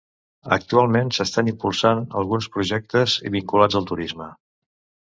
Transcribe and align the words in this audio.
Actualment, 0.55 1.11
s'estan 1.17 1.51
impulsant 1.51 2.03
alguns 2.23 2.49
projectes 2.57 3.17
vinculats 3.39 3.83
al 3.83 3.89
turisme. 3.95 4.35